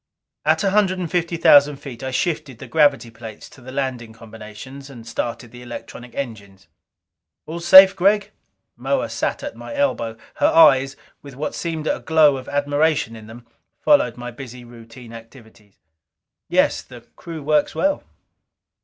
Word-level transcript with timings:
At 0.45 0.63
a 0.63 0.71
hundred 0.71 0.97
and 0.97 1.11
fifty 1.11 1.37
thousand 1.37 1.75
feet 1.75 2.01
I 2.01 2.09
shifted 2.09 2.57
the 2.57 2.65
gravity 2.65 3.11
plates 3.11 3.47
to 3.51 3.61
the 3.61 3.71
landing 3.71 4.13
combinations, 4.13 4.89
and 4.89 5.05
started 5.05 5.51
the 5.51 5.61
electronic 5.61 6.15
engines. 6.15 6.67
"All 7.45 7.59
safe, 7.59 7.95
Gregg?" 7.95 8.31
Moa 8.75 9.09
sat 9.09 9.43
at 9.43 9.55
my 9.55 9.75
elbow; 9.75 10.17
her 10.37 10.47
eyes, 10.47 10.95
with 11.21 11.35
what 11.35 11.53
seem 11.53 11.85
a 11.85 11.99
glow 11.99 12.37
of 12.37 12.49
admiration 12.49 13.15
in 13.15 13.27
them, 13.27 13.45
followed 13.79 14.17
my 14.17 14.31
busy 14.31 14.63
routine 14.63 15.13
activities. 15.13 15.75
"Yes. 16.49 16.81
The 16.81 17.01
crew 17.15 17.43
works 17.43 17.75
well." 17.75 18.03